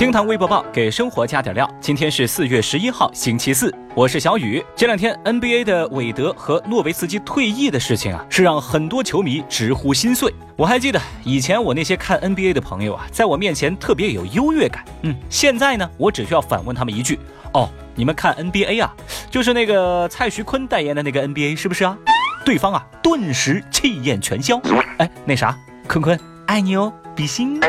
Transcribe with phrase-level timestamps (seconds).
[0.00, 1.70] 厅堂微博报给生活加点料。
[1.78, 4.64] 今天是四月十一号，星期四，我是小雨。
[4.74, 10.32] 这两天 NBA 的韦德和诺维斯基退役的事情啊，是让很多球迷直呼心碎。
[10.56, 14.82] 我还记得以前我那些看 NBA 的朋友啊，在我面前特别有优越感。
[15.02, 17.20] 嗯，现在呢，我只需要反问他们一句：
[17.52, 18.90] 哦，你们看 NBA 啊，
[19.30, 21.94] 就是那个蔡徐坤代言的那个 NBA 是不是啊？
[22.42, 24.58] 对方啊，顿时气焰全消。
[24.96, 25.54] 哎，那啥，
[25.86, 27.60] 坤坤爱你哦，比心。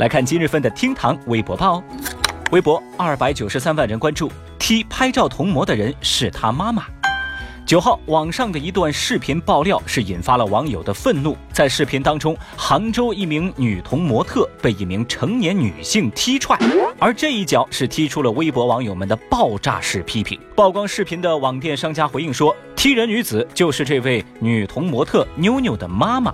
[0.00, 1.84] 来看今日份的厅堂微博报，
[2.52, 6.86] 微博二百九十三万人关注，踢拍照同模的人是他妈妈。
[7.66, 11.36] 九号，网上的一段视频爆料是引发了网友的愤怒。
[11.52, 16.58] 在视频当中，杭州一名女童模特被一名成年女性踢踹，
[17.00, 20.38] 而这一脚是踢出了微博网友们的爆炸式批评。
[20.54, 22.54] 曝光视频的网店商家回应说。
[22.76, 26.32] 踢人女子就是这位女童模特妞妞的妈妈，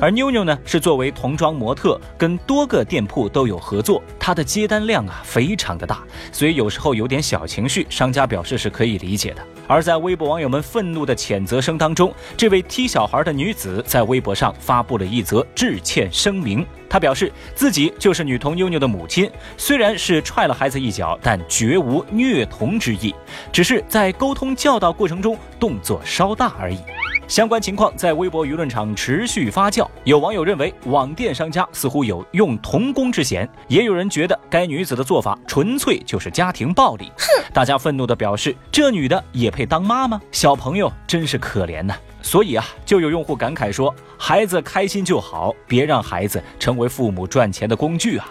[0.00, 9.42] 而妞妞呢是作为童装模特，跟多个店铺都有合作，她的接单量啊非常的大，所以有时候有点小情绪，商家表示是可以理解的。
[9.66, 16.66] 而在微博网友们愤怒的谴责声当中，这位踢小孩的女子在微博上发布了一则致歉声明。
[16.94, 23.12] 他表示自己就是女童妞妞的母亲，虽然是踹了孩子一脚，但绝无虐童之意，
[23.52, 26.78] 只是在沟通教导过程中动作稍大而已。
[27.26, 37.10] 相关情况在微博舆论场持续发酵，有网友认为网店商家似乎有用童工之嫌，也有人觉得该女子的做法纯粹就是家庭暴力。
[37.16, 37.52] 哼！
[37.52, 40.20] 大家愤怒地表示：这女的也配当妈吗？
[40.30, 41.94] 小朋友真是可怜呐！
[42.20, 48.28] 所以啊，就有用户感慨说：“孩子开心就好，别让孩子成为父母赚钱的工具啊！”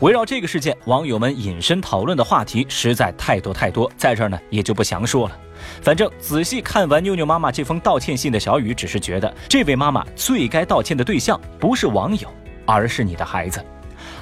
[0.00, 5.38] 围绕这个事件，网友们引申讨论的话题实在太多太多，在这儿呢也就不详说了。
[5.80, 12.28] 反正仔细看完妞妞妈妈这封道歉信的小雨，只是觉得这位妈妈最该道歉的对象不是网友，
[12.66, 13.64] 而是你的孩子。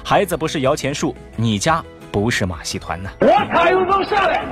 [0.01, 3.09] 孩子不是摇钱树，你家不是马戏团呢。
[3.19, 4.45] 我卡又能上来。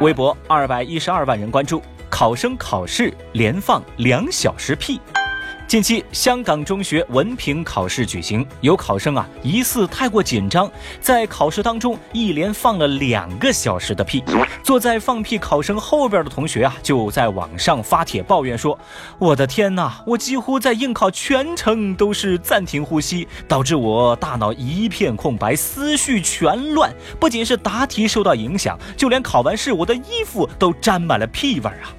[0.00, 1.80] 微博二百一十二万人关注。
[2.10, 4.98] 考生考试连放两小时屁。
[5.68, 14.24] 近期，香港中学文凭考试举行，有考生啊疑似太过紧张，在考试当中一连放了两个小时的屁。
[14.62, 18.78] 坐在放屁考生后边的同学啊，就在网上发帖抱怨说
[19.20, 26.90] ：“我的天哪，我几乎在应考全程都是暂停呼吸，导致我大脑一片空白，思绪全乱。
[27.20, 31.92] 不仅是答题受到影响，就连考完试，我的衣服都沾满了屁味儿啊！”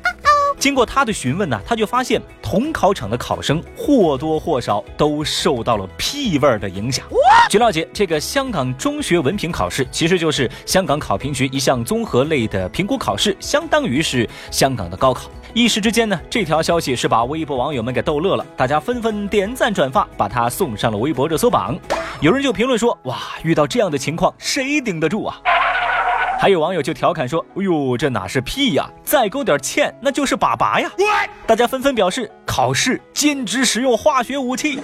[0.60, 7.06] 经过他的询问呢，他就发现同考场的考生或多或少都受到了屁味儿的影响。
[7.50, 15.32] 据了解，这个香港中学文凭考试其实就是香港考评局一项综合类的评估考试，相当于是香港的高考。
[15.54, 21.76] 一时之间呢，这条消息是把微博网友们给逗乐了，大家纷纷点赞转发，把它送上了微博热搜榜。
[22.20, 25.40] 有人就评论说：“哇，遇到这样的情况，谁顶得住啊？”
[26.42, 28.90] 还有网友就调侃说：“哎呦，这哪是屁呀！
[29.04, 30.90] 再勾点芡，那就是粑粑呀！”
[31.46, 34.80] 大家纷纷表示：“考试禁止使用化学武器。”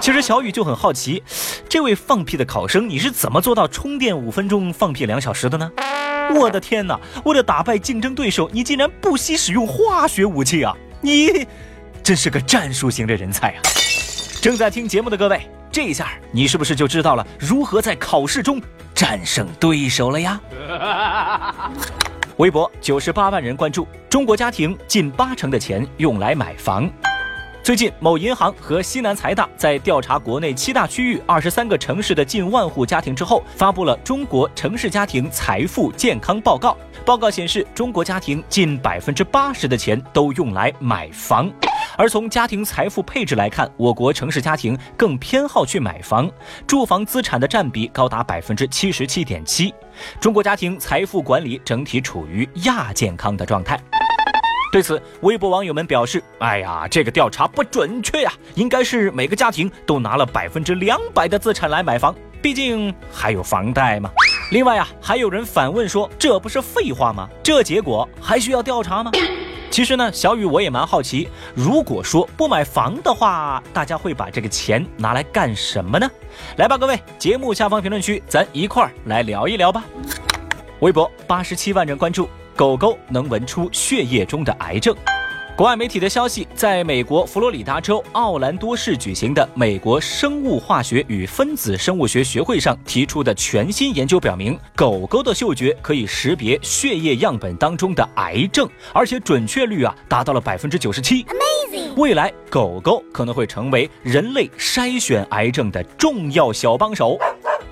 [0.00, 1.22] 其实小雨就很好奇，
[1.66, 5.72] 这位放屁的考生，你是怎么做到充电五分钟放屁两小时的呢？
[6.36, 7.00] 我的天哪！
[7.24, 10.76] 为了打败竞争对手，你竟然不惜使用化学武器啊！
[11.00, 11.46] 你
[12.02, 13.62] 真是个战术型的人才啊！
[14.42, 18.60] 正在听节目的各位，这一下你是不是就知道了如何在考试中？
[18.94, 20.40] 战胜对手了呀！
[22.38, 26.90] 微博九十八万人关注，中国家庭近八成的钱用来买房。
[27.64, 36.76] 最近，某银行和西南财大在调查国内七大区域二十三个城市的近万户家庭之后，发布了《中国城市家庭财富健康报告》。
[37.06, 41.50] 报告显示，中国家庭近百分之八十的钱都用来买房。
[41.96, 46.30] 而从家庭财富配置来看，我国城市家庭更偏好去买房，
[46.66, 49.72] 住房资产的占比高达百分之七十七点七。
[50.20, 53.80] 中国家庭财富管理整体处于亚健康的状态。
[54.74, 62.12] 对此，微博网友们表示：“哎呀，这个调查不准确呀，应该是每个家庭都拿了百分之两百的资产来买房，
[62.42, 64.10] 毕竟还有房贷嘛。”
[64.50, 67.28] 另外啊，还有人反问说：“这不是废话吗？
[67.40, 69.12] 这结果还需要调查吗？”
[69.70, 76.10] 其实呢，小雨我也蛮好奇，如果说不买房的话，大家会把这个钱拿来干什么呢？
[76.56, 79.84] 来吧，各位，节目下方评论区，咱一块儿来聊一聊吧。
[80.80, 82.28] 微博八十七万人关注。
[82.56, 84.94] 狗狗能闻出血液中的癌症。
[85.56, 101.24] 国外媒体的消息，在美国佛罗里达州奥兰多市举行的美国生物化学与分子生物学学会上提出的全新研究表明，狗狗的嗅觉可以识别血液样本当中的癌症，而且准确率啊达到了百分之九十七。
[101.96, 107.16] 未来，狗狗可能会成为人类筛选癌症的重要小帮手。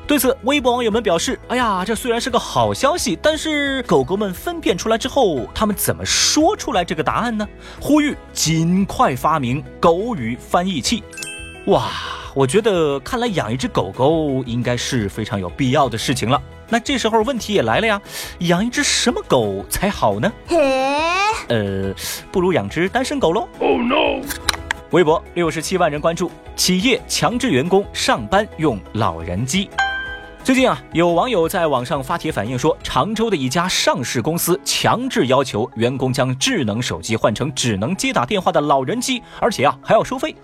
[0.05, 7.49] 对此，微博网友们表示：“哎呀，这虽然是个好消息，但是狗狗们分辨出来之后，他们怎么说出来这个答案呢？”
[7.81, 11.03] 呼吁尽快发明狗语翻译器。
[11.67, 11.89] 哇，
[12.35, 16.43] 我觉得看来养一只狗狗应该是非常有必要的事情了。
[16.69, 18.03] 那这时候问题也来了呀，
[18.41, 20.31] 养一只什么狗才好呢？
[21.49, 21.95] 呃，
[22.31, 23.49] 不如养只单身狗喽。
[23.61, 24.21] Oh no！
[24.91, 29.71] 微博六十七万人关注，企业强制员工上班用老人机。
[30.45, 40.35] 最近啊，有网友在网上发帖反映说，常州的一家上市公司强制要求员工将智能手机换成只能接打电话的老人机，而且啊还要收费。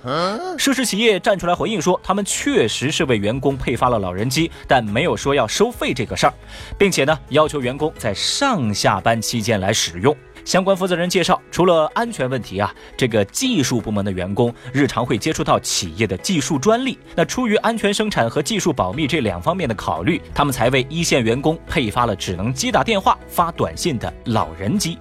[0.56, 6.34] 涉事企业站出来回应说，他们确实是为员工配发了老人机，但没有说要收费这个事儿，
[6.78, 10.16] 并且呢要求员工在上下班期间来使用。
[10.48, 16.98] 相关负责人介绍，除了安全问题啊，这个技术部门的员工日常会接触到企业的技术专利。
[17.14, 24.96] 那出于安全生产和技术保密这两方面的考虑，他们才为一线员工配发了只能接打电话、发短信的老人机。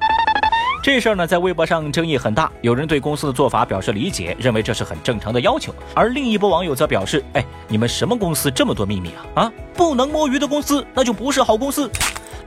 [0.83, 5.73] 这事儿呢，在微博上争议很大，有人对公司的做法表示理解，认为这是很正常的要求。
[5.95, 9.43] 而另一波网友则表示：“哎，你们什么公司这么多秘密啊？
[9.43, 11.89] 啊，不能摸鱼的公司，那就不是好公司。”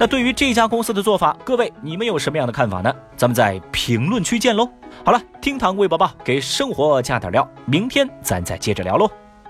[0.00, 2.90] 那对于这家公司的做法，各位你们有什么样的看法呢？
[3.18, 4.66] 咱们在评论区见喽。
[5.04, 9.06] 好了，厅堂微博报给生活加点料，明天咱再接着聊喽，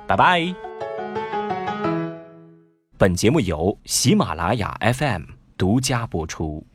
[0.08, 0.52] 拜拜。
[2.98, 5.22] 本节目由喜马拉雅 FM
[5.56, 6.66] 独家播出。